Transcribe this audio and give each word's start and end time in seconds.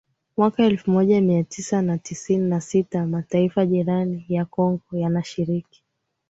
mwaka 0.37 0.63
elfu 0.65 0.91
moja 0.91 1.21
Mia 1.21 1.43
Tisa 1.43 1.81
na 1.81 1.97
tisini 1.97 2.49
na 2.49 2.61
sita 2.61 3.05
Mataifa 3.05 3.65
jirani 3.65 4.25
ya 4.29 4.45
Kongo 4.45 4.81
yanashiriki 4.91 5.83